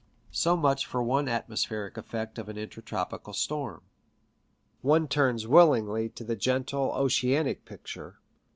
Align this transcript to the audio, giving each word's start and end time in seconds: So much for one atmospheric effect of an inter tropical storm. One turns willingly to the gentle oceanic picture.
So 0.31 0.57
much 0.57 0.87
for 0.87 1.03
one 1.03 1.27
atmospheric 1.29 1.95
effect 1.95 2.39
of 2.39 2.49
an 2.49 2.57
inter 2.57 2.81
tropical 2.81 3.33
storm. 3.33 3.83
One 4.81 5.07
turns 5.07 5.45
willingly 5.47 6.09
to 6.09 6.23
the 6.23 6.35
gentle 6.35 6.91
oceanic 6.95 7.65
picture. 7.65 8.19